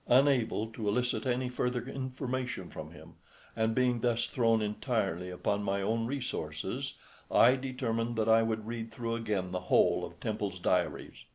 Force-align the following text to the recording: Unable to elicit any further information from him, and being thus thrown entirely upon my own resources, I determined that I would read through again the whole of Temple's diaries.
Unable 0.07 0.65
to 0.71 0.87
elicit 0.87 1.27
any 1.27 1.47
further 1.47 1.87
information 1.87 2.71
from 2.71 2.89
him, 2.89 3.17
and 3.55 3.75
being 3.75 4.01
thus 4.01 4.25
thrown 4.25 4.59
entirely 4.59 5.29
upon 5.29 5.61
my 5.61 5.79
own 5.79 6.07
resources, 6.07 6.95
I 7.29 7.55
determined 7.55 8.15
that 8.15 8.27
I 8.27 8.41
would 8.41 8.65
read 8.65 8.89
through 8.91 9.13
again 9.13 9.51
the 9.51 9.59
whole 9.69 10.03
of 10.03 10.19
Temple's 10.19 10.57
diaries. 10.57 11.25